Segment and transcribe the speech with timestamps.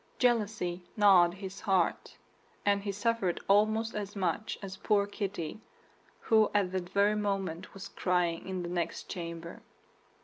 [0.17, 2.17] Jealousy gnawed his heart;
[2.65, 5.61] and he suffered almost as much as poor Kitty,
[6.21, 9.61] who at that very moment was crying in the next chamber.